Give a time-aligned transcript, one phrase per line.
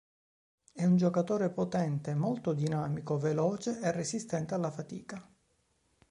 [0.73, 5.23] È un giocatore potente, molto dinamico, veloce e resistente alla fatica.